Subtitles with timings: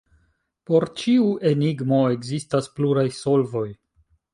[0.69, 3.69] Por ĉiu enigmo ekzistas pluraj solvoj.